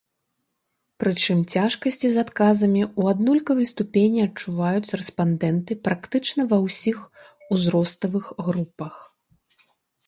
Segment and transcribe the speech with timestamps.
[1.01, 6.97] Прычым цяжкасці з адказамі ў аднолькавай ступені адчуваюць рэспандэнты практычна ва ўсіх
[7.57, 8.95] узроставых групах.